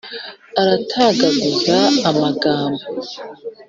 Aratagaguza 0.61 1.77
amagambo. 2.09 2.83